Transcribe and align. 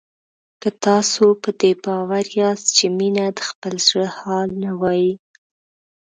که 0.61 0.69
تاسو 0.85 1.25
په 1.41 1.49
دې 1.61 1.71
باور 1.83 2.25
یاست 2.41 2.67
چې 2.77 2.85
مينه 2.97 3.25
د 3.31 3.39
خپل 3.49 3.73
زړه 3.87 4.07
حال 4.17 4.49
نه 4.63 4.71
وايي 4.81 5.13